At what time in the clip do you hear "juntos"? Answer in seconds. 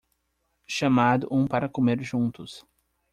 2.03-2.65